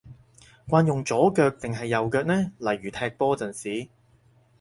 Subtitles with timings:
[0.67, 2.33] 慣用左腳定係右腳呢？
[2.57, 3.89] 例如踢波陣時